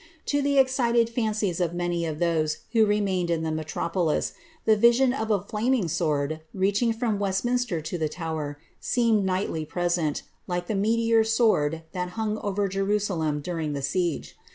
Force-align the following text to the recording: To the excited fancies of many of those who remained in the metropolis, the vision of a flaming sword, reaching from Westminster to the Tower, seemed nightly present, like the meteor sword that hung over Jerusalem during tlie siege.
To 0.25 0.41
the 0.41 0.57
excited 0.57 1.11
fancies 1.11 1.59
of 1.61 1.75
many 1.75 2.07
of 2.07 2.17
those 2.17 2.61
who 2.71 2.87
remained 2.87 3.29
in 3.29 3.43
the 3.43 3.51
metropolis, 3.51 4.33
the 4.65 4.75
vision 4.75 5.13
of 5.13 5.29
a 5.29 5.39
flaming 5.43 5.87
sword, 5.87 6.41
reaching 6.55 6.91
from 6.91 7.19
Westminster 7.19 7.81
to 7.81 7.97
the 7.99 8.09
Tower, 8.09 8.57
seemed 8.79 9.23
nightly 9.25 9.63
present, 9.63 10.23
like 10.47 10.65
the 10.65 10.73
meteor 10.73 11.23
sword 11.23 11.83
that 11.91 12.09
hung 12.17 12.39
over 12.39 12.67
Jerusalem 12.67 13.41
during 13.41 13.73
tlie 13.73 13.83
siege. 13.83 14.35